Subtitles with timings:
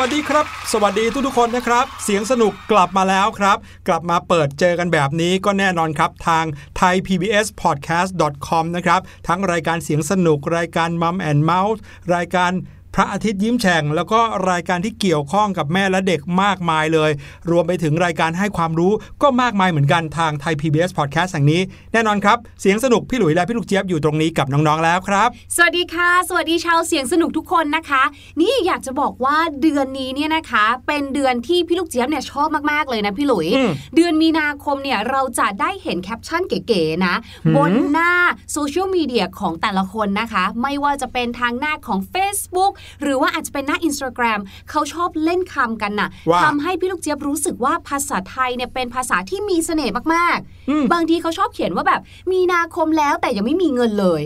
[0.00, 3.56] วัสดีครับ สวัสดีทุกๆคนนะครับ เสียงสนุกกลับมาแล้วครับ
[3.88, 6.44] กลับมาเปิดเจอกันแบบนี้ก็แน่นอนครับทาง
[6.80, 11.80] thaipbspodcast.com นะครับ ทั้งรายการเสียงสนุกรายการมัมแอนเมาส์
[12.14, 12.52] รายการ
[12.94, 14.20] พระอาทิตย์ยิ้มแฉ่งแล้วก็
[14.50, 17.10] รายการที่เกี่ยวข้องกับแม่และเด็กมากมายเลย
[17.50, 18.92] รวมไปถึงรายการให้ความรู้
[19.22, 21.60] ก็มากมายเหมือนกันทางไทย PBS Podcast แห่งนี้
[21.92, 28.02] แน่นอนครับ เสียงสนุกพี่หลุยและพี่ลูกเจี๊ยบอยู่ตรงนี้กับน้องๆแล้วครับ สวัสดีค่ะ สวัสดีชาวเสียงสนุกทุกคนนะคะ
[28.40, 37.14] นี่อยากจะบอกว่าเดือนนี้เนี่ยนะคะ เป็นเดือนที่พี่ลูกเจี๊ยบเนี่ยชอบมากๆเลยนะพี่หลุยอืมเดือนมีนาคมเนี่ยเราจะได้เห็นแคปชั่นเก๋ๆนะ
[37.46, 38.12] หืมบนหน้า
[38.52, 42.72] โซเชียลมีเดียของแต่ละคนนะคะ ไม่ว่าจะเป็นทางหน้าของ Facebook
[43.02, 44.40] หรือว่าอาจจะเป็นหน้า Instagram
[44.70, 50.38] เขาชอบเล่นคำกันน่ะว่าทำให้พี่ลูกเจี๊ยบรู้สึกว่าภาษาไทยเนี่ยเป็นภาษาที่มีเสน่ห์มาก
[50.70, 52.00] อืมๆบางทีเขาชอบเขียนว่าแบบ
[52.32, 54.22] มีนาคมแล้วแต่ยังไม่มีเงินเลย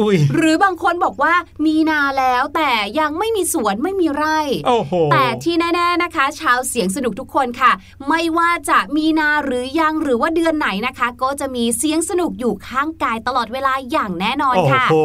[0.00, 1.34] อุ้ยหรือบางคนบอกว่า
[1.66, 2.70] มีนาแล้วแต่
[3.00, 7.72] ยังไม่มีสวนไม่มีไร่โอ้โหแต่ที่แน่ ๆนะคะ ชาวเสียงสนุกทุกคนค่ะ
[8.08, 14.96] ไม่ว่าจะมีนาหรือยังหรือว่าเดือนไหนนะคะ ก็จะมีเสียงสนุกอยู่ข้างกายตลอดเวลาอย่างแน่นอนโอ้ค่ะโห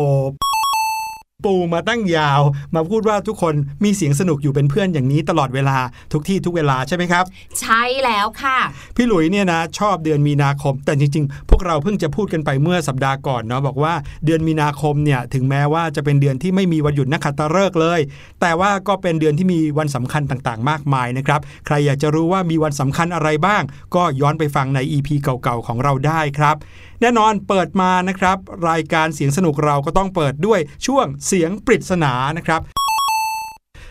[1.43, 2.41] ปูมาตั้งยาว
[2.75, 3.53] มาพูดว่าทุกคน
[3.83, 5.77] มีเสียงสนุกอยู่เป็นเพื่อนอย่างนี้ตลอดเวลา
[6.13, 7.23] ทุกที่ทุกเวลาใช่ไหมครับ
[7.61, 8.57] ใช่แล้วค่ะ
[8.95, 13.93] พี่หลุยเนี่ยนะ ชอบเดือนมีนาคม แต่จริงๆพวก เราเพิ่งจะพูดกันไปเมื่อสัปดาห์ก่อนเนาะบอกว่า
[14.25, 17.99] เดือนมีนาคมเนี่ยถึงแม้ว่าจะเป็นเดือนที่ไม่มีวันหยุดนักขัตฤกษ์เลย
[18.41, 23.63] แต่ว่าก็เป็นเดือนที่มีวันสำคัญต่างๆ มากมายนะครับ ใครอยากจะรู้ว่ามีวันสำคัญอะไรบ้าง
[23.95, 26.55] ก็ย้อนไปฟังใน EP เก่าๆของเราได้ครับ
[27.01, 28.37] แน่นอนเปิดมานะครับ
[28.69, 32.61] รายการเสียงสนุกเราก็ต้องเปิดด้วยช่วงเสียงปริศนานะครับ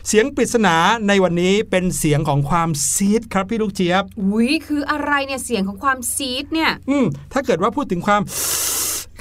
[0.08, 0.76] เสียงปริศนา
[1.08, 8.22] ในวันนี้เป็นเสียงของความซีดครับพี่ลูกเจี๊ยบอุ้ยคืออะไรเนี่ยเสียงของความซีดเนี่ย อืมถ้าเกิดว่าพูดถึงความ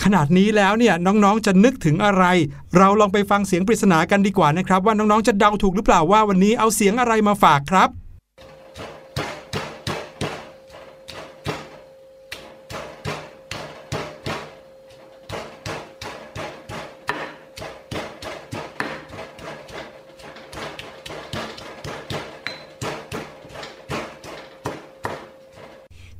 [0.04, 2.24] ขนาดนี้แล้วเนี่ยน้องๆจะนึกถึงอะไร
[2.78, 7.89] เราลองไปฟังเสียงปริศนากันดีกว่านะครับ ว่าน้องๆจะเดาถูกหรือเปล่าว่าวันนี้เอาเสียงอะไรมาฝากครับ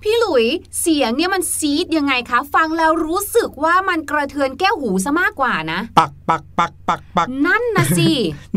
[0.05, 0.45] พี่หลุย
[0.79, 8.09] เสียงเนี่ยมันซีดยังไงคะ ฟังแล้วรู้สึกว่ามันกระเทือนแก้วหูซะมากกว่านะ ปักปักปักปักปักนั่นนะสิ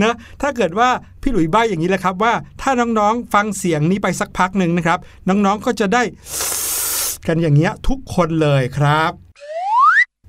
[0.02, 0.88] นะถ้าเกิดว่า
[1.22, 4.98] พี่หลุยใบ้อย่างนี้แหละครับว่า ถ้าน้องๆฟังเสียงนี้ไปสักพักหนึ่งนะครับ
[5.28, 6.02] น้องๆก็จะได้
[7.26, 9.23] กันอย่างเงี้ยทุกคนเลยครับ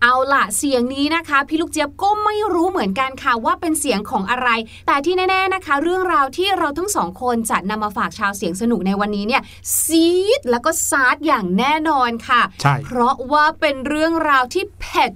[0.03, 4.49] เอาล่ะเสียงนี้นะคะ พี่ลูกเจี๊ยบก็ไม่รู้เหมือนกันค่ะว่าเป็นเสียงของอะไร
[4.87, 9.41] แต่ที่แน่ๆนะคะ เรื่องราวที่เราทั้งสองคนจะนำมาฝากชาวเสียงสนุกในวันนี้เนี่ย
[9.83, 10.07] ซี
[10.37, 15.13] ดแล้วก็ซาดอย่างแน่นอนค่ะใช่เพราะว่าเป็นเรื่องราวที่เผ็ด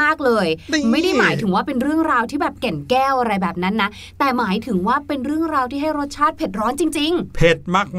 [0.00, 7.58] มากๆเลยนี่ไม่ได้หมายถึงว่าเป็นเรื่องราวที่แบบแก่นแก้วอะไรแบบนั้นนะแต่หมายถึงว่าเป็นเรื่องราวที่ให้รสชาติเผ็ดร้อนจริง ๆ เผ็ด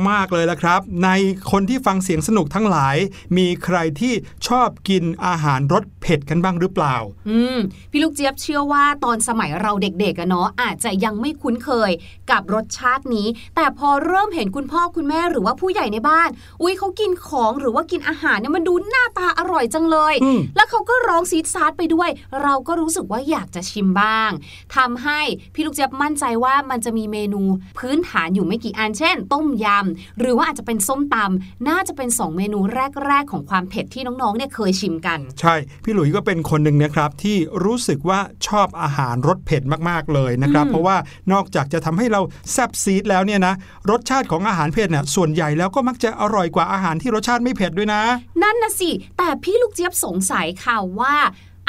[0.09, 1.09] มากๆเลยละครับ ใน
[1.51, 2.95] คนที่ฟังเสียงสนุกทั้งหลาย
[3.37, 4.13] มีใครที่
[4.47, 6.95] ชอบกินอาหารรสเผ็ดกันบ้างหรือเปล่า
[7.30, 7.57] อืม
[7.92, 11.92] พี่ลูกเจี๊ยบเชื่อว่าตอนสมัยเราเด็กๆอะเนาะอาจจะยังไม่คุ้นเคย
[12.31, 16.30] กับรสชาตินี้ แต่พอเริ่มเห็นคุณพ่อคุณแม่หรือว่าผู้ใหญ่ในบ้าน
[16.62, 22.10] อุ้ยเขากินของหรือว่ากินอาหารเนี่ยมันดูหน้าตาอร่อยจังเลยอืมแล้วเขาก็ร้องซีดซาดไปด้วย
[22.44, 24.31] เราก็รู้สึกว่าอยากจะชิมบ้าง
[24.75, 25.21] ทำให้
[25.53, 27.42] พี่ลูกเจี๊ยบมั่นใจว่ามันจะมีเมนู
[27.77, 32.60] พื้นฐานอยู่ไม่กี่อันเช่น ต้มยำหรือว่าอาจจะเป็นส้มตำน่าจะเป็นสองเมนู
[33.05, 40.98] แรกๆ ของความเผ็ดที่น้องๆเนี่ยเคยชิมกัน ใช่พี่หลุยส์ก็เป็นคนหนึ่งนะครับที่รู้สึกว่าชอบอาหารรสเผ็ดมากๆเลยนะครับอืมเพราะว่า
[41.32, 43.54] นอกจากจะทำให้เราแซ่บซีดแล้วเนี่ยนะ
[43.92, 48.01] รสชาติของอาหารเผ็ดเนี่ยส่วนใหญ่แล้วก็มักจะอร่อยกว่าอาหารที่รสชาติไม่เผ็ดด้วยนะ
[48.44, 51.16] นั่นนะสิ แต่พี่ลูกเจี๊ยบสงสัยค่ะว่า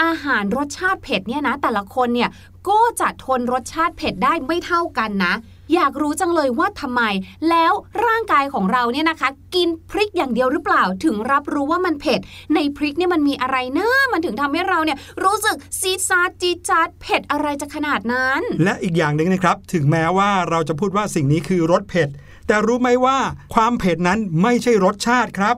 [0.03, 2.31] อาหารรสชาติเผ็ดเนี่ยนะ แต่ละคนเนี่ย
[2.69, 5.35] ก็จะทนรสชาติเผ็ดได้ไม่เท่ากันนะ
[5.75, 7.03] อยากรู้จังเลยว่าทำไม
[7.51, 7.73] แล้ว
[8.07, 12.21] ร่างกายของเราเนี่ยนะคะ กินพริกอย่างเดียวหรือเปล่า ถึงรับรู้ว่ามันเผ็ด
[12.55, 22.09] ในพริกเนี่ยมันมีอะไรนะมันถึงทำให้เราเนี่ยรู้สึกซีดซาดจีจาดเผ็ดอะไรจะขนาดนั้น และอีกอย่างหนึ่งนะครับ ถึงแม้ว่าเราจะพูดว่าสิ่งนี้คือรสเผ็ด
[22.47, 23.19] แต่รู้ไหมว่า
[23.55, 25.57] ความเผ็ดนั้นไม่ใช่รสชาติครับ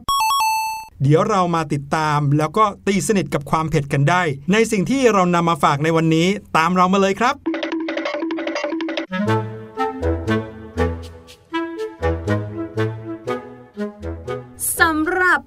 [1.03, 7.35] เดี๋ยวเรามาติดตามแล้วก็ตีสนิทกับความเผ็ดกันได้ ในสิ่งที่เรานำมาฝากในวันนี้ ตามเรามาเลยครับ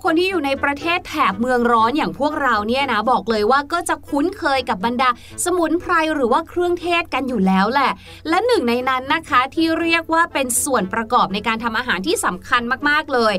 [0.03, 5.10] คนที่อยู่ในประเทศแถบเมืองร้อนอย่างพวกเราเนี่ยนะบอกเลยว่าก็จะคุ้นเคยกับบรรดา
[5.45, 7.91] สมุนไพรหรือว่าเครื่องเทศกันอยู่แล้วแหละ
[8.29, 13.33] และหนึ่งในนั้นนะคะที่เรียกว่าเป็นส่วนประกอบในการทำอาหารที่สำคัญมากๆเลย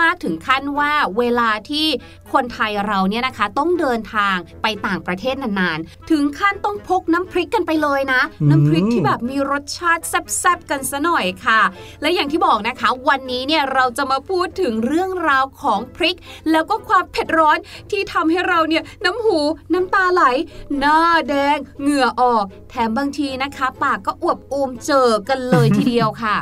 [0.00, 1.86] มากๆถึงขั้นว่าเวลาที่
[2.32, 11.60] คนไทยเราเนี่ยนะคะต้องเดินทางไปต่างประเทศนานๆ ถึงขั้นต้องพกน้ำพริกกันไปเลยนะอืมน้ำพริกที่แบบมีรสชาติแซ่บๆกันซะหน่อยค่ะ
[12.02, 16.16] และอย่างที่บอกนะคะ วันนี้เนี่ยเราจะมาพูดถึงเรื่องราวของพริก
[16.50, 17.58] แล้วก็ความเผ็ดร้อน
[17.90, 19.38] ที่ทำให้เราเนี่ยน้ำหู
[19.72, 20.22] น้ำตาไหล
[20.78, 26.36] หน้าแดงเหงื่อออก แถมบางทีนะคะ ปากก็อวบอูมเจอกันเลยทีเดียวค่ะ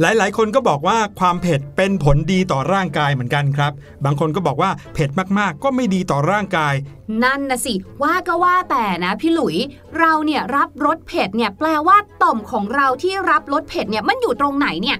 [0.00, 3.72] หลาย ๆ คนก็บอกว่าความเผ็ดเป็นผลดีต่อร่างกายเหมือนกันครับ
[4.04, 6.74] บางคนก็บอกว่าเผ็ดมาก ๆ ก็ไม่ดีต่อร่างกาย
[7.24, 9.56] นั่นนะสิ ว่าก็ว่าแต่นะพี่หลุย
[9.98, 14.98] เราเนี่ยรับรสเผ็ดเนี่ยแปลว่าต่อมของเราที่รับรสเผ็ดเนี่ยมันอยู่ตรงไหนเนี่ย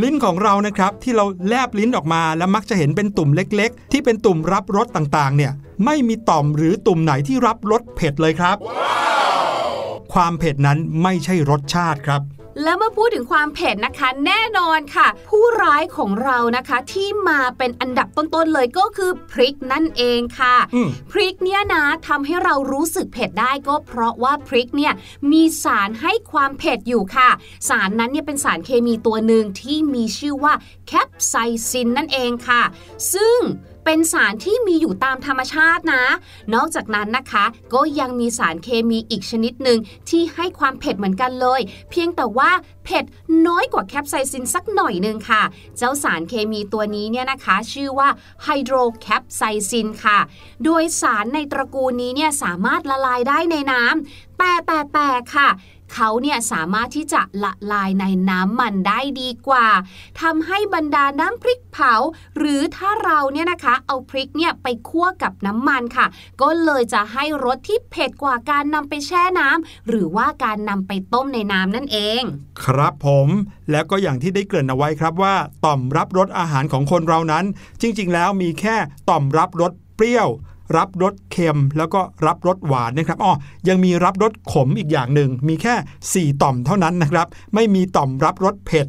[0.00, 5.52] ลิ้นของเรานะครับที่เราแลบลิ้นออกมาแล้วมักจะเห็นเป็นตุ่มเล็ก ๆ ที่เป็นตุ่มรับรสต่างๆ เนี่ย
[5.84, 8.56] ไม่มีต่อมหรือตุ่มไหนที่รับรสเผ็ดเลยครับ
[10.12, 12.22] ความเผ็ดนั้นไม่ใช่รสชาติครับ
[12.62, 24.92] แล้วเมื่อพูดถึงความเผ็ดนะคะ แน่นอนค่ะ ผู้ร้ายของเรานะคะที่มาเป็นอันดับต้นๆเลยก็คือพริกนั่นเองค่ะอืมพริกเนี่ยนะทำให้เรารู้สึกเผ็ดได้ก็เพราะว่าพริกเนี่ย
[25.32, 27.28] มีสารให้ความเผ็ดอยู่ค่ะ
[27.68, 30.54] สารนั้นเนี่ยเป็นสารเคมีตัวหนึ่งที่มีชื่อว่า
[30.86, 31.34] แคปไซ
[31.70, 32.62] ซินนั่นเองค่ะ
[33.14, 33.38] ซึ่ง
[33.84, 36.04] เป็นสารที่มีอยู่ตามธรรมชาตินะ
[36.54, 41.60] นอกจากนั้นนะคะ ก็ยังมีสารเคมีอีกชนิดหนึ่งที่ให้ความเผ็ดเหมือนกันเลย
[41.90, 42.50] เพียงแต่ว่า
[42.84, 43.04] เผ็ด
[43.46, 45.42] น้อยกว่าแคปไซซินสักหน่อยหนึ่งค่ะ
[45.76, 48.08] เจ้าสารเคมีตัวนี้เนี่ยนะคะ ชื่อว่า
[48.44, 50.18] ไฮโดรแคปไซซินค่ะ
[50.64, 55.48] โดยสารในตระกูลนี้เนี่ยสามารถละลายได้ในน้ำแต่แต่แต่ค่ะ
[55.94, 59.66] เขาเนี่ยสามารถที่จะละลายในน้ำมันได้ดีกว่า
[60.20, 61.94] ทำให้บรรดาน้ำพริกเผา
[62.38, 66.06] หรือถ้าเราเนี่ยนะคะเอาพริกเนี่ยไปคั่วกับน้ำมันค่ะ
[66.42, 72.22] ก็เลยจะให้รสที่เผ็ดกว่าการนำไปแช่น้ำหรือว่าการนำไปต้มในน้ำนั่นเอง
[72.64, 73.28] ครับผม
[73.70, 75.34] แล้วก็อย่างที่ได้เกริ่นเอาไว้ครับว่า
[75.64, 77.44] ต่อมรับรสอาหารของคนเรานั้น
[77.82, 78.76] จริง ๆ แล้วมีแค่
[79.08, 80.28] ต่อมรับรสเปรี้ยว
[80.76, 83.32] รับรสเค็มแล้วก็รับรสหวานนะครับอ๋อ
[83.68, 88.86] ยังมีรับรสขมอีกอย่างหนึ่ง มีแค่ 4 ต่อมเท่านั้นนะครับ ไม่มีต่อมรับรสเผ็ด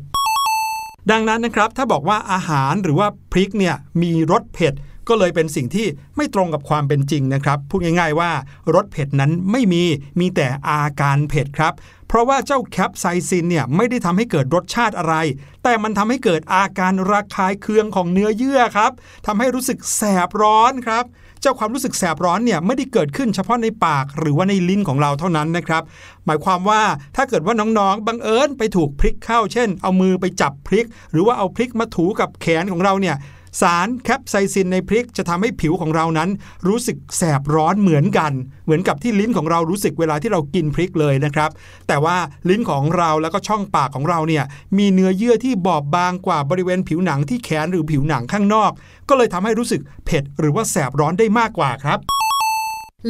[1.12, 4.74] ดังนั้นนะครับ ถ้าบอกว่าอาหารหรือว่าพริกเนี่ยมีรสเผ็ด
[5.10, 5.88] ก็เลยเป็นสิ่งที่
[6.18, 8.32] ไม่ตรงกับความเป็นจริงนะครับ พูดง่ายๆว่า
[8.76, 9.84] รสเผ็ดนั้นไม่มี
[10.20, 11.74] มีแต่อาการเผ็ดครับ
[12.08, 15.16] เพราะว่าเจ้าแคปไซซินเนี่ยไม่ได้ทำให้เกิดรสชาติอะไร
[15.64, 18.92] แต่มันทำให้เกิดอาการระคายเคืองของเนื้อเยื่อครับ
[19.26, 21.06] ทำให้รู้สึกแสบร้อนครับ
[21.44, 25.84] เจ้าความรู้สึกแสบร้อนเนี่ยไม่ได้เกิดขึ้นเฉพาะในปากหรือว่าในลิ้นของเราเท่านั้นนะครับ
[26.26, 26.82] หมายความว่า
[27.16, 33.16] ถ้าเกิดว่าน้องๆ บังเอิญไปถูกพริกเข้า เช่น เอามือไปจับพริก หรือว่าเอาพริกมาถูกับแขนของเราเนี่ย
[33.62, 36.30] สารแคปไซซินในพริกจะทำให้ผิวของเรานั้น
[36.68, 38.32] รู้สึกแสบร้อนเหมือนกัน
[38.66, 41.50] เหมือนกับที่ลิ้นของเรารู้สึกเวลาที่เรากินพริกเลยนะครับ
[41.88, 42.18] แต่ว่า
[42.50, 44.44] ลิ้นของเราแล้วก็ช่องปากของเราเนี่ย
[44.78, 48.72] มีเนื้อเยื่อที่บอบบางกว่าบริเวณผิวหนังที่แขนหรือผิวหนังข้างนอก
[49.10, 52.00] ก็เลยทำให้รู้สึกเผ็ดหรือว่าแสบร้อนได้มากกว่าครับ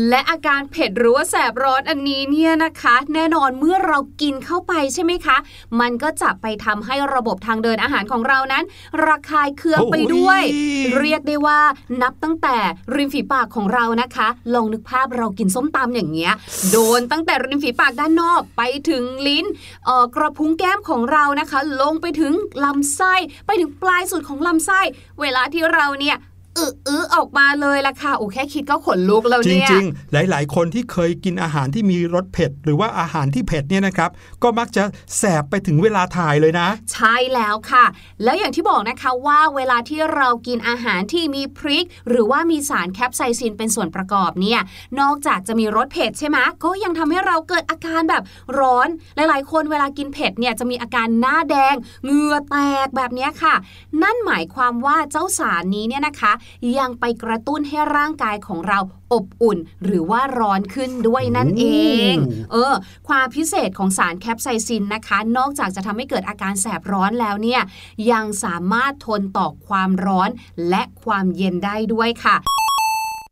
[0.10, 5.38] และอาการเผ็ดหรือว่าแสบร้อนอันนี้เนี่ยนะคะ แน่นอนเมื่อเรากินเข้าไปใช่ไหมคะ
[5.80, 8.64] มันก็จะไปทำให้ระบบทางเดินอาหารของเรานั้น
[9.06, 11.60] ระคายเคืองไปด้วยโอ้ยเรียกได้ว่า
[12.02, 12.58] นับตั้งแต่
[12.96, 16.34] ริมฝีปากของเรานะคะ ลองนึกภาพเรากินส้มตำอย่างเงี้ย
[16.72, 19.46] โดนตั้งแต่ริมฝีปากด้านนอกไปถึงลิ้น
[19.86, 22.34] เอ่อกระพุ้งแก้มของเรานะคะ ลงไปถึง
[22.64, 23.14] ลำไส้
[23.46, 24.82] ไปถึงปลายสุดของลำไส้
[25.22, 26.18] เวลาที่เราเนี่ย
[26.58, 34.10] อึอื้อออกมาเลยล่ะค่ะโอ้แค่คิดก็ขนลุกแล้วจเนี่ยริงๆ หลาย ๆ คนที่เคยกินอาหารที่มีรสเผ็ด หรือว่าอาหารที่เผ็ดเนี่ยนะครับ
[34.44, 34.84] ก็มักจะ
[35.18, 37.86] แสบไปถึงเวลาถ่ายเลยนะ ใช่แล้วค่ะ
[38.24, 44.60] แล้วอย่างที่บอกนะคะว่าเวลาที่เรากินอาหารที่มีพริก หรือว่ามีสารแคปไซซินเป็นส่วนประกอบเนี่ย
[45.00, 48.24] นอกจากจะมีรสเผ็ดใช่ไหมก็ยังทำให้เราเกิดอาการแบบ
[48.60, 53.56] ร้อน หลาย ๆ คนเวลากินเผ็ดเนี่ยจะมีอาการหน้าแดงเหงื่อแตกแบบเนี้ยค่ะ
[54.04, 56.32] นั่นหมายความว่าเจ้าสารนี้เนี่ยนะคะ
[56.78, 58.80] ยังไปกระตุ้นให้ร่างกายของเรา
[59.14, 61.66] อบอุ่น หรือว่าร้อนขึ้นด้วยนั่นเอ
[62.14, 62.16] ง
[62.52, 62.74] เออ
[63.08, 67.62] ความพิเศษของสารแคปไซซินนะคะ นอกจากจะทำให้เกิดอาการแสบร้อนแล้วเนี่ย
[68.12, 70.30] ยังสามารถทนต่อความร้อน
[70.70, 72.38] และความเย็นได้ด้วยค่ะ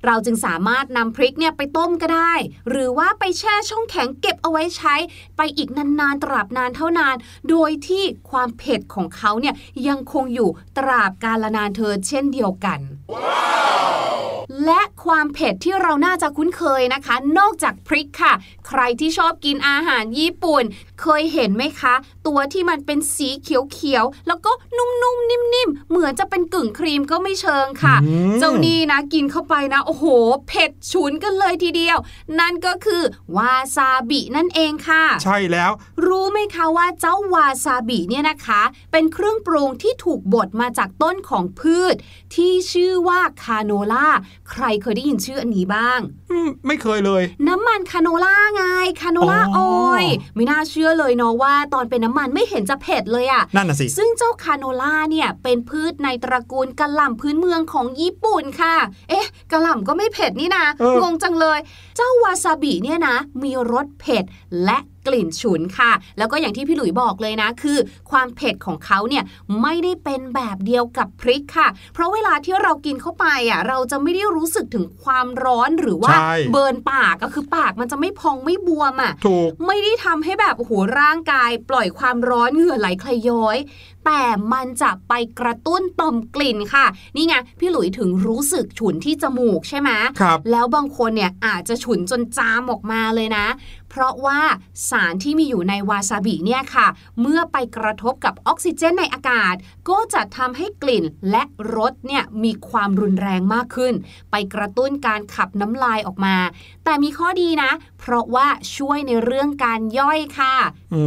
[0.08, 2.34] เราจึงสามารถนำพริกเนี่ยไปต้มก็ได้
[2.70, 4.96] หรือว่าไปแช่ช่องแข็งเก็บเอาไว้ใช้
[5.38, 7.16] ไปอีกนานๆ ตราบนานเท่านาน
[7.50, 9.56] โดยที่ความเผ็ดของเขาเนี่ย
[9.88, 12.80] ยังคงอยู่ตราบกาลนานเธอเช่นเดียวกัน
[13.12, 14.31] Uau!
[14.66, 18.34] และความเผ็ดที่เราน่าจะคุ้นเคยนะคะ นอกจากพริกค่ะ
[18.68, 20.64] ใครที่ชอบกินอาหารญี่ปุ่น
[21.02, 21.94] เคยเห็นไหมคะ
[22.28, 30.06] ตัวที่มันเป็นสีเขียวๆ แล้วก็นุ่มๆ นิ่มๆ เหมือนจะเป็นกึ่งครีมก็ไม่เชิงค่ะอืมเจ้านี่นะกินเข้าไปนะ โอ้โห
[30.48, 31.98] เผ็ดฉุนกันเลยทีเดียว
[32.40, 33.02] นั่นก็คือ
[33.36, 35.72] วาซาบินั่นเองค่ะ ใช่แล้ว
[36.06, 41.96] รู้ไหมคะว่าเจ้าวาซาบิเนี่ยนะคะ เป็นเครื่องปรุงที่ถูกบดมาจากต้นของพืช
[42.36, 44.08] ที่ชื่อว่าคาโนล่า
[44.52, 46.00] ใครเคยได้ยินชื่ออันนี้บ้าง
[46.32, 48.64] อืมไม่เคยเลย น้ำมันคาโนล่าไง
[49.02, 58.76] คาโนล่าอ๋อออยล์ไม่น่าเชื่อเลยเนาะว่า ตอนเป็นน้ำมันไม่เห็นจะเผ็ดเลยอะนั่นน่ะสิซึ่งเจ้าคาโนล่าเนี่ยเป็นพืชในตระกูลกะหล่ำพื้นเมืองของญี่ปุ่นค่ะ
[59.10, 61.60] เอ๊ะกะหล่ำก็ไม่เผ็ดนี่นะเอองงจังเลย
[61.96, 64.24] เจ้าวาซาบิเนี่ยนะ มีรสเผ็ด
[64.66, 64.78] และ
[65.08, 67.78] กลิ่นฉุนค่ะ แล้วก็อย่างที่พี่หลุยบอกเลยนะ คือ
[68.12, 69.24] ความเผ็ดของเขาเนี่ย
[69.62, 83.58] ไม่ได้เป็นแบบเดียวกับพริกค่ะ เพราะเวลาที่เรากินเข้าไปอะเราจะไม่ได้รู้สึกถึงความร้อนหรือว่าใช่เบิร์นปากก็คือปากมันจะไม่พองไม่บวมอะถูกไม่ได้ทำให้แบบโอ้โหร่างกาย ปล่อยความร้อนเหงื่อไหลใครย้อย
[84.06, 89.90] แต่มันจะไปกระตุ้นต่อมกลิ่นค่ะ นี่ไงพี่หลุยถึงรู้สึกฉุนที่จมูกใช่ไหม
[90.22, 93.46] ครับแล้วบางคนเนี่ยอาจจะฉุนจนจามออกมาเลยนะ
[93.92, 94.42] เพราะว่า
[94.90, 96.88] สารที่มีอยู่ในวาซาบิเนี่ยค่ะ
[97.22, 99.56] เมื่อไปกระทบกับออกซิเจนในอากาศ
[99.90, 101.44] ก็จะทำให้กลิ่นและ
[101.76, 103.94] รสเนี่ยมีความรุนแรงมากขึ้น
[104.32, 106.36] ไปกระตุ้นการขับน้ำลายออกมา
[106.84, 110.56] แต่มีข้อดีนะ เพราะว่าช่วยในเรื่องการย่อยค่ะ
[110.94, 111.04] อื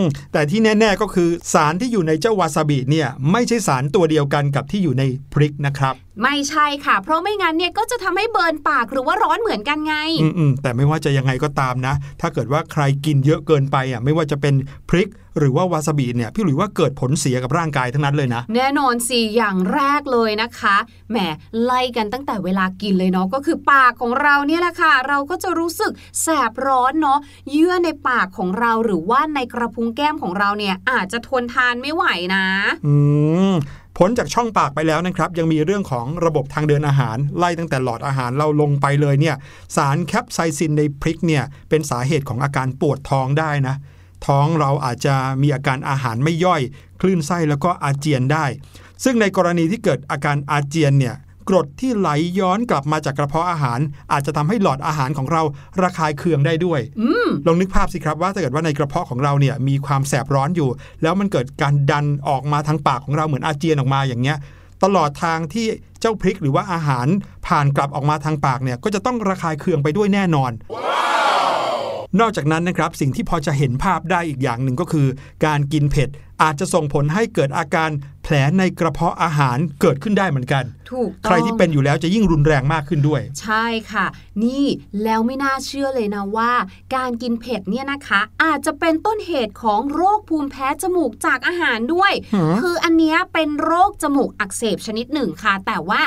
[0.00, 14.54] มแต่ที่แน่ ๆก็คือสารที่อยู่ในเจ้าวาซาบิเนี่ยไม่ใช่สารตัวเดียวกันกับที่อยู่ในพริกนะครับ ไม่ใช่ค่ะ เพราะไม่งั้นเนี่ยก็จะทำให้เบิร์นปากหรือว่าร้อนเหมือนกันไง อืมๆแต่ไม่ว่าจะยังไงก็ตามนะ ถ้าเกิดว่าใครกินเยอะเกินไปอะไม่ว่าจะเป็น
[14.90, 20.76] พริกหรือว่าวาซาบิเนี่ยพี่หลุยว่าเกิดผลเสียกับร่างกายทั้งนั้นเลยนะ แน่นอนสิอย่างแรกเลยนะคะ
[21.10, 21.16] แหม
[21.64, 27.18] ไล่กันตั้งแต่เวลากินเลยเนาะก็คือปากของเราเนี่ยแหละค่ะ เราก็จะรู้สึกแสบร้อนเนาะ
[27.50, 32.44] เยื่อในปากของเราหรือว่าในกระพุ้งแก้มของเราเนี่ยอาจจะทนทานไม่ไหวนะ
[32.86, 32.94] อื
[33.50, 33.52] ม
[33.98, 39.36] พ้นจากช่องปากไปแล้วนะครับ ยังมีเรื่องของระบบทางเดินอาหาร ไล่ตั้งแต่หลอดอาหารเราลงไปเลยเนี่ย
[39.76, 43.74] สารแคปไซซินในพริกเนี่ย เป็นสาเหตุของอาการปวดท้องได้นะ
[44.26, 46.62] ท้องเราอาจจะมีอาการอาหารไม่ย่อย
[47.00, 48.46] คลื่นไส้แล้วก็อาเจียนได้
[49.04, 51.14] ซึ่งในกรณีที่เกิดอาการอาเจียนเนี่ย
[51.48, 53.80] กรดที่ไหลย้อนกลับมาจากกระเพาะอาหาร
[54.12, 55.42] อาจจะทำให้หลอดอาหารของเรา
[55.82, 60.68] ระคายเคืองได้ด้วยอืมลองนึกภาพสิครับว่าถ้าเกิดว่าในกระเพาะของเราเนี่ยมีความแสบร้อนอยู่
[61.02, 64.38] แล้วมันเกิดการดันออกมาทางปากของเราเหมือนอาเจียนออกมาอย่างเงี้ย
[64.84, 65.66] ตลอดทางที่
[66.00, 67.06] เจ้าพริกหรือว่าอาหาร
[67.46, 70.52] ผ่านกลับออกมาทางปากเนี่ยก็จะต้องระคายเคืองไปด้วยแน่นอน
[72.20, 75.06] นอกจากนั้นนะครับสิ่งที่พอจะเห็นภาพได้อีกอย่างหนึ่งก็คือ
[75.46, 76.08] การกินเผ็ด
[76.42, 84.06] อาจจะส่งผลให้เกิดอาการแผลในกระเพาะอาหารเกิดขึ้นได้เหมือนกัน ถูกต้องใครที่เป็นอยู่แล้วจะยิ่งรุนแรงมากขึ้นด้วย ใช่ค่ะ
[84.44, 84.64] นี่
[85.04, 86.52] แล้วไม่น่าเชื่อเลยนะว่า
[86.94, 96.00] การกินเผ็ดเนี่ยนะคะ อาจจะเป็นต้นเหตุของโรคภูมิแพ้จมูกจากอาหารด้วยหือคืออันเนี้ยเป็นโรคจมูกอักเสบชนิดหนึ่งค่ะ แต่ว่า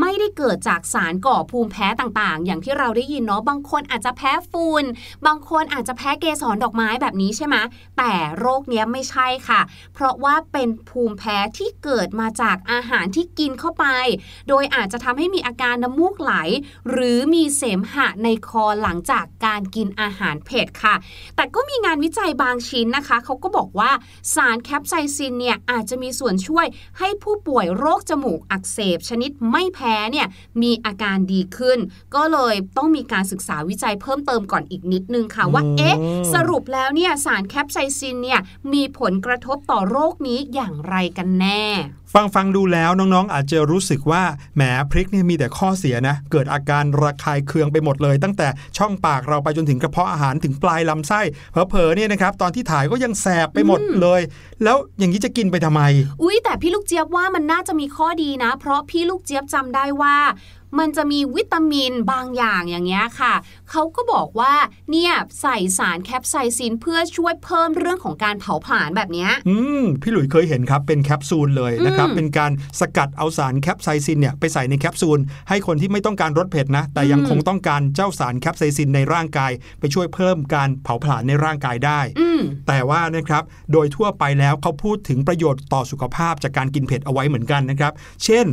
[0.00, 4.84] ไม่ได้เกิดจากสารก่อภูมิแพ้ต่างๆ อย่างที่เราได้ยินเนาะบางคนอาจจะแพ้ฝุ่น
[5.26, 7.56] บางคนอาจจะแพ้เกสรดอกไม้แบบนี้ใช่ไหม
[7.98, 9.60] แต่โรคเนี้ยไม่ใช่ค่ะ
[9.94, 13.84] เพราะว่าเป็นภูมิแพ้ที่เกิดมาจากอาหารที่กินเข้าไป
[14.48, 16.32] โดยอาจจะทำให้มีอาการน้ำมูกไหล
[16.90, 20.94] หรือมีเสมหะในคอหลังจากการกินอาหารเผ็ดค่ะ
[21.36, 23.90] แต่ก็มีงานวิจัยบางชิ้นนะคะ เขาก็บอกว่า
[24.34, 26.66] สารแคปไซซินเนี่ยอาจจะมีส่วนช่วย
[26.98, 30.26] ให้ผู้ป่วยโรคจมูกอักเสบชนิดไม่แพ้เนี่ย
[30.62, 31.78] มีอาการดีขึ้น
[32.14, 35.96] ก็เลยต้องมีการศึกษาวิจัยเพิ่มเติมก่อนอีกนิดนึงค่ะว่าอืมเอ๊ะ
[36.34, 38.40] สรุปแล้วเนี่ยสารแคปไซซินเนี่ย
[38.72, 41.57] มีผลกระทบต่อโรคนี้อย่างไรกันแน่
[42.14, 44.22] ฟังฟังดูแล้วน้องๆ อาจจะรู้สึกว่า
[44.56, 54.20] แหมพริกเนี่ยมีแต่ข้อเสียนะ เกิดอาการระคายเคืองไปหมดเลย ตั้งแต่ช่องปากเราไปจนถึงกระเพาะอาหารถึงปลายลำไส้เผลอๆเนี่ยนะครับตอนที่ถ่ายก็ยังแสบไปหมดเลย
[54.64, 55.82] แล้วอย่างนี้จะกินไปทำไม
[56.22, 60.16] อุ๊ยแต่พี่ลูกเจี๊ยบว่ามันน่าจะมีข้อดีนะ เพราะพี่ลูกเจี๊ยบจำได้ว่า
[60.78, 63.34] มันจะมีวิตามินบางอย่างอย่างเงี้ยค่ะ
[63.70, 64.54] เขาก็บอกว่า
[64.90, 87.92] เนี่ยใส่สารแคปไซซินเพื่อช่วยเพิ่มเรื่องของการเผาผลาญแบบเนี้ยอืมพี่หลุยเคยเห็นครับเป็นแคปซูลเลยนะครับอืมเป็นการสกัดเอาสารแคปไซซินเนี่ยไปใส่ในแคปซูลให้คนที่ไม่ต้องการรสเผ็ดนะ แต่ยังอืมคงต้องการเจ้าสารแคปไซซินในร่างกาย ไปช่วยเพิ่มการเผาผลาญในร่างกายได้อืมแต่ว่านะครับโดยทั่วไปแล้วเขาพูดถึงประโยชน์ต่อสุขภาพจากการกินเผ็ดเอาไว้เหมือนกันนะครับ
[88.24, 88.46] เช่น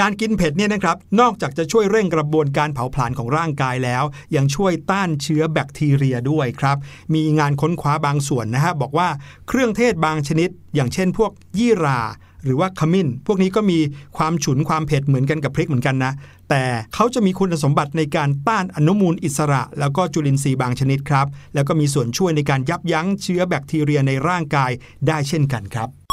[0.00, 4.04] การกินเผ็ดเนี่ยนะครับนอกจากจะช่วยเร่งกระบวนการเผาผลาญของร่างกายแล้ว
[4.36, 6.76] ยังช่วยต้านเชื้อแบคทีเรียด้วยครับ
[7.14, 9.08] มีงานค้นคว้าบางส่วนนะฮะบอกว่า
[9.48, 12.00] เครื่องเทศบางชนิด อย่างเช่นพวกยี่รา
[12.44, 13.78] หรือว่าขมิ้น พวกนี้ก็มี
[14.16, 16.12] ความฉุนความเผ็ดเหมือนกันกับพริกเหมือนกันนะ
[16.50, 24.70] แต่เขาจะมีคุณสมบัติในการต้านอนุมูลอิสระ แล้วก็จุลินทรีย์บางชนิดครับ แล้วก็มีส่วนช่วยในการยับยั้งเชื้อแบคทีเรียในร่างกาย
[25.06, 26.03] ได้เช่นกันครับ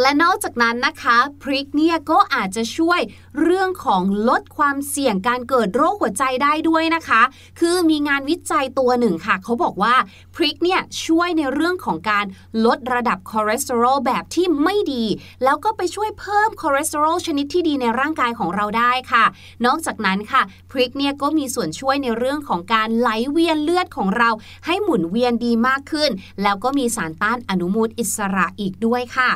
[0.00, 3.00] และนอกจากนั้นนะคะพริกเนี่ยก็อาจจะช่วย
[3.42, 7.22] เรื่องของลดความเสี่ยงการเกิดโรคหัวใจได้ด้วยนะคะ
[7.60, 9.94] คือมีงานวิจัยตัวหนึ่งค่ะ เขาบอกว่า
[10.34, 12.26] พริกเนี่ยช่วยในเรื่องของการ
[12.64, 15.04] ลดระดับคอเลสเตอรอลแบบที่ไม่ดี
[15.44, 19.24] แล้วก็ไปช่วยเพิ่มคอเลสเตอรอลชนิดที่ดีในร่างกายของเราได้ค่ะ
[19.66, 24.30] นอกจากนั้นค่ะ พริกเนี่ยก็มีส่วนช่วยในเรื่องของการไหลเวียนเลือดของเรา
[24.66, 26.10] ให้หมุนเวียนดีมากขึ้น
[26.42, 29.32] แล้วก็มีสารต้านอนุมูลอิสระอีกด้วยค่ะ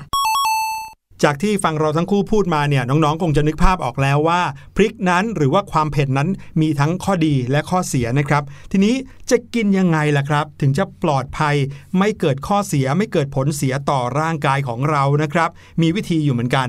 [1.25, 4.43] จากที่ฟังเราทั้งคู่พูดมาเนี่ยน้องๆ คงจะนึกภาพออกแล้วว่า
[4.77, 6.29] พริกนั้นหรือว่าความเผ็ดนั้น
[6.61, 8.95] มีทั้งข้อดีและข้อเสียนะครับ ทีนี้
[9.31, 11.57] จะกินยังไงล่ะครับ ถึงจะปลอดภัย
[11.99, 15.51] ไม่เกิดข้อเสียไม่เกิดผลเสียต่อร่างกายของเรานะครับ
[15.83, 16.69] มีวิธีอยู่เหมือนกัน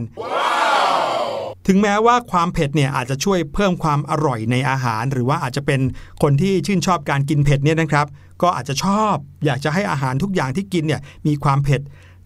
[1.67, 5.81] ถึงแม้ว่าความเผ็ดเนี่ยอาจจะช่วยเพิ่มความอร่อยในอาหาร หรือว่าอาจจะเป็น
[6.21, 8.07] คนที่ชื่นชอบการกินเผ็ดเนี่ยนะครับ
[8.41, 11.81] ก็อาจจะชอบ อยากจะให้อาหารทุกอย่างที่กินเนี่ยมีความเผ็ด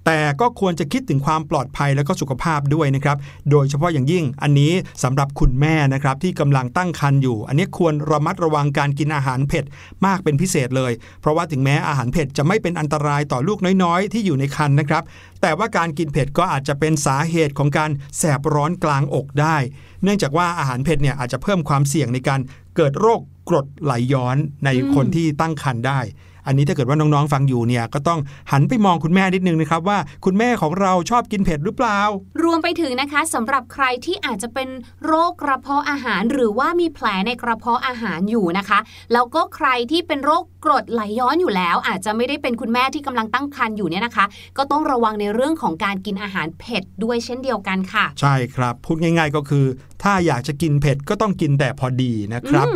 [0.06, 3.18] แต่ก็ควรจะคิดถึงความปลอดภัยและก็สุขภาพด้วยนะครับ
[3.52, 9.66] โดยเฉพาะอย่างยิ่งอันนี้สำหรับคุณแม่นะครับที่กำลังตั้งครรภ์อยู่ อันนี้ควรระมัดระวังการกินอาหารเผ็ด
[10.06, 15.04] มากเป็นพิเศษเลย เพราะว่าถึงแม้อาหารเผ็ดจะไม่เป็นอันตรายต่อลูกน้อยๆ ที่อยู่ในครรภ์นะครับ
[15.42, 19.58] แต่ว่าการกินเผ็ดก็อาจจะเป็นสาเหตุของการแสบร้อนกลางอกได้
[20.04, 22.40] เนื่องจากว่าอาหารเผ็ดเนี่ยอาจจะเพิ่มความเสี่ยงในการ
[22.76, 26.00] เกิดโรคกรดไหลย้อนในคนที่ตั้งครรภ์ได้
[26.48, 28.20] อันนี้ถ้าเกิดว่าน้องๆฟังอยู่เนี่ยก็ต้อง
[28.52, 32.00] หันไปมองคุณแม่นิดนึงนะครับว่าคุณแม่ของเราชอบกินเผ็ดหรือเปล่า
[32.44, 34.70] รวมไปถึงนะคะสำหรับใครที่อาจจะเป็น
[35.06, 38.80] โรคกระเพาะอาหาร หรือว่ามีแผลในกระเพาะอาหารอยู่นะคะ
[39.14, 44.26] แล้วก็ใครที่เป็นโรคกรดไหลย้อนอยู่แล้ว อาจจะไม่ได้เป็นคุณแม่ที่กำลังตั้งครรภ์อยู่เนี่ยนะคะ
[44.58, 49.66] ก็ต้องระวังในเรื่องของการกินอาหารเผ็ดด้วยเช่นเดียวกันค่ะ ใช่ครับพูดง่าย ๆก็คือ
[50.04, 52.68] ถ้าอยากจะกินเผ็ดก็ต้องกินแต่พอดีนะครับ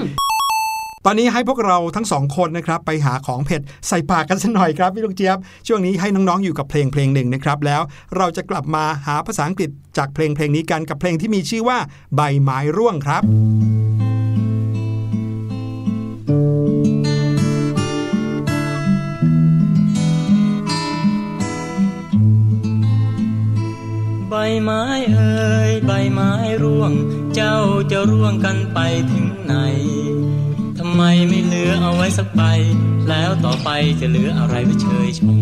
[1.08, 5.38] ตอนนี้ให้พวกเราทั้งสองคนนะครับไปหาของเผ็ดใส่ปากกันสักหน่อยครับพี่ลูกเจี๊ยบ
[5.68, 7.82] ช่วงนี้ให้น้องๆอยู่กับเพลงเพลงหนึ่งนะครับแล้ว
[8.18, 11.78] เราจะกลับมาหาภาษาอังกฤษจากเพลงเพลงนี้กันกับเพลงที่มีชื่อว่า
[12.16, 13.24] ใบไม้ร่วงครับ
[24.30, 26.32] ใบไม้เอ่ยใบไม้
[26.64, 26.92] ร่วง
[27.36, 27.58] เจ้า
[27.92, 28.80] จะร่วงกันไป
[29.12, 29.56] ถึงไหน
[30.96, 32.42] ไมไม่เหลือเอาไว้สักใบ
[33.10, 35.40] แล้วต่อไปจะเหลืออะไรไว้เชยชม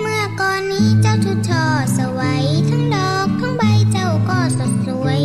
[0.00, 1.64] เมื่อก่อนนี้เจ้าชุดชอ
[1.96, 5.20] สวยทั้งดอกทั้งใบเจ้าก็สดสวย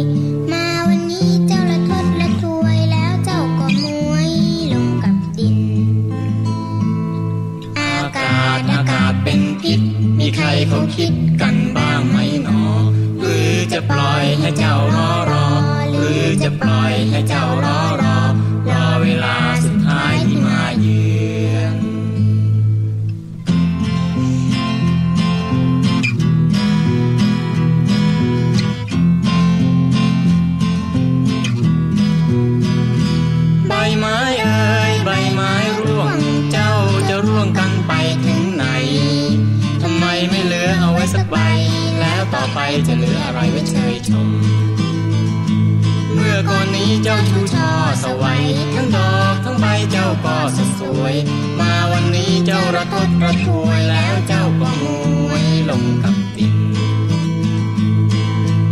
[0.51, 4.31] มาวันนี้เจ้าละทดละทวยแล้วเจ้าก็มวย
[4.73, 5.57] ลงกับดิน
[7.79, 9.81] อากาศอากาศเป็นพิษ
[10.19, 12.61] มีใครเขาคิดกันบ้างไหมหนอ
[13.19, 15.45] หรือจะปล่อยให้เจ้ารอรอ
[15.93, 18.20] หรือจะปล่อยให้เจ้ารอรอ
[19.01, 21.01] เวลาสุดท้ายที่มาเยื
[21.53, 21.75] อน
[33.67, 36.17] ใบไม้เอ่ยใบไม้ร่วง
[36.51, 36.71] เจ้า
[37.09, 37.93] จะร่วงกันไป
[38.25, 38.65] ถึงไหน
[39.81, 41.37] ทำไมไม่เหลือเอาไว้สักใบ
[41.99, 44.29] แล้วต่อไปจะเหลืออะไรไว้เชยชม
[46.49, 47.69] ก่อนนี้เจ้าชูช่อ
[48.03, 48.41] สวัย
[48.75, 51.15] ทั้งดอกทั้งใบเจ้าก็สสวย
[51.59, 54.83] มาวันนี้เจ้าระทดระทวยแล้วเจ้าก็ม
[55.29, 56.55] วยลงกับดิน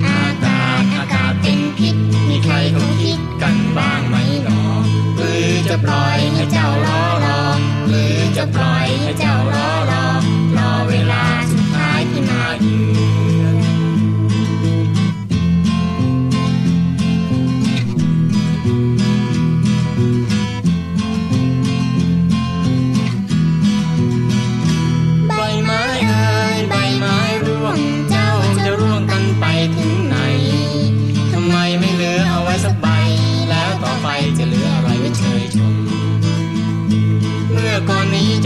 [0.06, 1.96] อากาศอากาศเป็นพิษ
[2.30, 4.62] มีใครเขาคิดกันบ้างไหมหนอ
[5.18, 7.42] หรือจะปล่อยให้เจ้ารอรอ
[7.88, 10.29] หรือจะปล่อยให้เจ้ารอรอรอ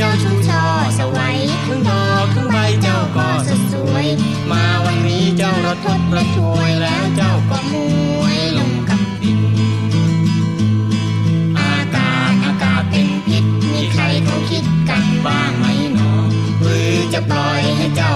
[0.05, 0.63] จ้าชูช่อ
[0.97, 4.05] สวัยทั้งดอกทั้งใบเจ้าก็สดสวย
[4.51, 7.73] มาวันนี้เจ้ารถทดรถถ่วยแล้วเจ้าก็ม
[8.19, 9.39] วยลงกับดิน
[11.59, 16.11] อากาศอากาศเป็นพิษมีใครเขาคิดกันบ้างไหมหนอ
[16.61, 18.13] หรือจะปล่อยให้เจ้า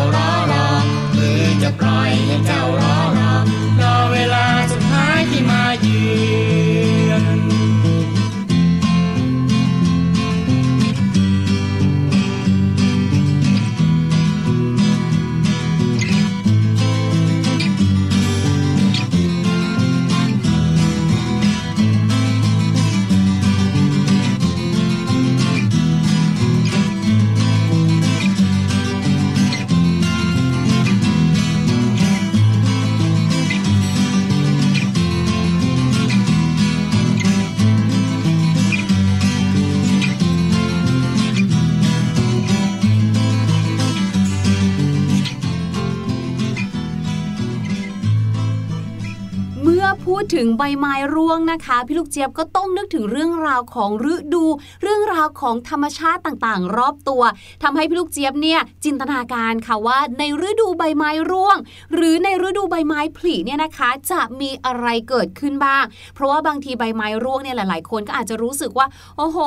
[50.35, 54.45] ถึงใบไม้ร่วงนะคะ พี่ลูกเจี๊ยบก็ต้องนึกถึงเรื่องราวของฤดู
[54.81, 57.21] เรื่องราวของธรรมชาติต่างๆ รอบตัว
[57.63, 61.57] ทำให้พี่ลูกเจี๊ยบเนี่ยจินตนาการค่ะว่าในฤดูใบไม้ร่วง
[61.93, 65.83] หรือในฤดูใบไม้ผลิเนี่ยนะคะ จะมีอะไรเกิดขึ้นบ้าง
[66.15, 68.87] เพราะว่าบางทีใบไม้ร่วงเนี่ยหลาย ๆ คนก็อาจจะรู้สึกว่า
[69.17, 69.37] โอ้โห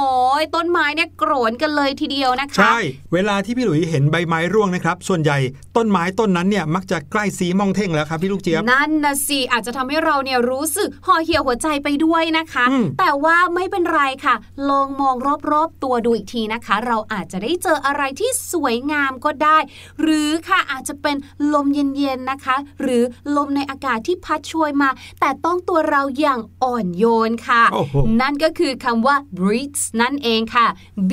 [0.55, 2.79] ต้นไม้เนี่ยโกรนกันเลยทีเดียวนะคะ ใช่
[3.13, 5.39] เวลาที่พี่หลุยเห็นใบไม้ร่วงนะครับ ส่วนใหญ่
[5.77, 14.35] ต้นไม้ต้นนั้นเนี่ยมักจะใกล้สีมองเท่งแล้วครับพี่ลูกเจี๊ยบ นั่นนะสิอาจจะทำให้เราเนี่ยรู้สึกห่อเหี่ยวหัวใจไปด้วยนะคะอืมแต่ว่าไม่เป็นไรค่ะ
[14.71, 15.17] ลองมอง
[15.51, 19.59] รอบๆตัวดูอีกทีนะคะ เราอาจจะได้เจออะไรที่สวยงามก็ได้
[20.01, 21.17] หรือค่ะอาจจะเป็น
[21.53, 23.03] ลมเย็นๆนะคะ หรือ
[23.37, 30.67] ลมในอากาศที่พัดช่วยมา แต่ต้องตัวเราอย่างอ่อนโยนค่ะโอ้โหนั่นก็คือคำว่า breeze นั่นเองค่ะ
[31.11, 31.13] b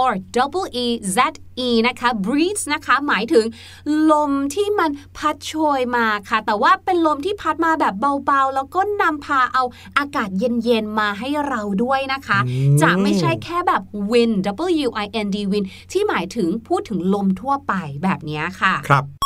[0.00, 1.18] or double e z
[1.66, 3.44] e นะคะ breeze นะคะ หมายถึง
[4.10, 7.94] ลมที่มันพัดโชยมาค่ะ แต่ว่าเป็นลมที่พัดมาแบบ
[8.26, 9.64] เบาๆ แล้วก็นำพาเอา
[9.98, 14.46] อากาศเย็นๆ มาให้เราด้วยนะคะอืมจะไม่ใช่แค่แบบ wind
[14.86, 19.17] w i n d wind ที่หมายถึงพูดถึงลมทั่วไปแบบเนี้ยค่ะ ครับ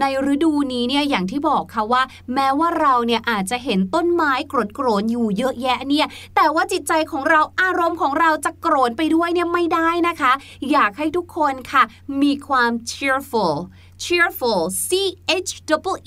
[0.00, 2.02] ในฤดูนี้เนี่ยอย่างที่บอกค่ะว่า
[2.34, 10.32] แม้ว่าเราเนี่ยอาจจะเห็นต้นไม้โกรดโกรนอยู่เยอะแยะเนี่ย แต่ว่าจิตใจของเราอารมณ์ของเราจะโกรนไปด้วยเนี่ยไม่ได้นะคะ
[10.72, 11.82] อยากให้ทุกคนค่ะ
[12.22, 13.54] มีความ cheerful
[14.04, 14.90] cheerful c
[15.48, 15.50] h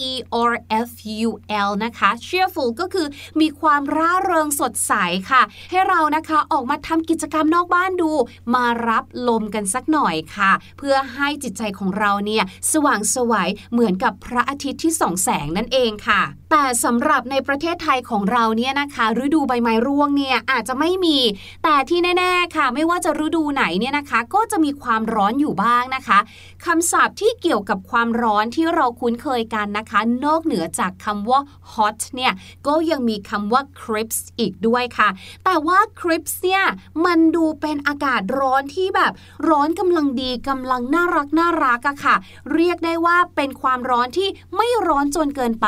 [0.09, 0.11] e
[0.49, 0.53] r
[0.89, 1.29] f u
[1.67, 3.07] l นะคะ cheerful ก็คือ
[3.41, 4.93] มีความร่าเริงสดใส
[5.29, 8.11] ค่ะ ให้เรานะคะออกมาทำกิจกรรมนอกบ้านดู
[8.55, 21.17] มารับลมกันสักหน่อยค่ะ เพื่อให้จิตใจของเราเนี่ยสว่างสวัยเหมือนกับพระอาทิตย์ที่ส่องแสงนั่นเองค่ะแต่สำหรับในประเทศไทยของเราเนี่ยนะคะ ฤดูใบไม้ร่วงเนี่ยอาจจะไม่มี
[21.63, 26.19] แต่ที่แน่ๆค่ะ ไม่ว่าจะฤดูไหนเนี่ยนะคะ ก็จะมีความร้อนอยู่บ้างนะคะ
[26.65, 31.39] คำศัพท์ที่เกี่ยวกับความร้อนที่เราคุ้นเคยกันนะคะ นอกเหนือจากคำว่า
[31.73, 32.33] hot เนี่ย
[32.67, 35.09] ก็ยังมีคำว่า crisp อีกด้วยค่ะ
[35.45, 36.63] แต่ว่า crisp เนี่ย
[37.05, 39.11] มันดูเป็นอากาศร้อนที่แบบ
[39.49, 42.15] ร้อนกำลังดีกำลังน่ารักน่ารักอะค่ะ
[42.53, 45.67] เรียกได้ว่าเป็นความร้อนที่ไม่ร้อนจนเกินไป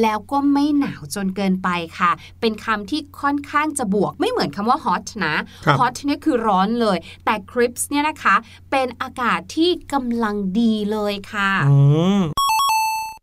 [0.00, 8.34] แล้วก็ไม่หนาวจนเกินไปค่ะ เป็นคำที่ค่อนข้างจะบวกไม่เหมือนคำว่า hot นะครับ hot เนี่ยคือร้อนเลย แต่ crisp เนี่ยนะคะ
[8.70, 11.76] เป็นอากาศที่กำลังดีเลยค่ะอื
[12.18, 12.20] ม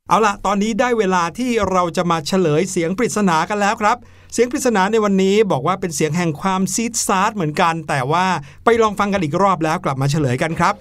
[0.10, 3.98] เอาล่ะ ตอนนี้ได้เวลาที่เราจะมาเฉลยเสียงปริศนากันแล้วครับ
[4.34, 8.26] เสียงปริศนาในวันนี้บอกว่าเป็นเสียงแห่งความซี้ดซ้าดเหมือนกัน แต่ว่า
[8.66, 10.74] ไปลองฟังกันอีกรอบแล้วกลับมาเฉลยกันครับ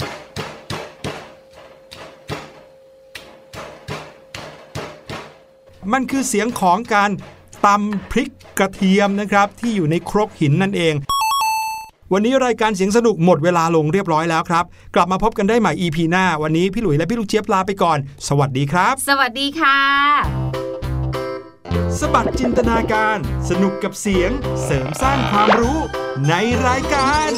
[5.92, 7.10] มันคือเสียงของการ
[7.66, 10.94] ตำพริกกระเทียมนะครับ ที่อยู่ในครกหินนั่นเอง
[12.12, 14.64] วันนี้รายการเสียงสนุกหมดเวลาลงเรียบร้อยแล้วครับ
[14.94, 19.78] กลับมาพบกันได้ใหม่ EP หน้า วันนี้พี่หลุยและพี่ลูกเจี๊ยบลาไปก่อน สวัสดีครับ สวัสดีค่ะ
[21.98, 23.16] สบัดจินตนาการ
[23.48, 24.30] สนุกกับเสียง
[24.64, 25.78] เสริมสร้างความรู้
[26.28, 26.34] ใน
[26.66, 27.30] รายการ